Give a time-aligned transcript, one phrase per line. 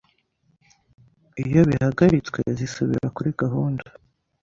[1.43, 3.85] iyo bihagaritswe zisubira kuri gahunda